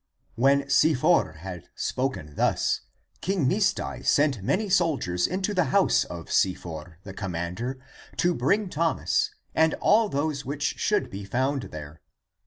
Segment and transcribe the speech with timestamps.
[0.33, 2.81] When Si for had spoken thus,
[3.21, 7.77] King Misdai sent many soldiers into the house of Si for, the com mander,
[8.17, 12.01] to bring Thomas, and all those which should be found there.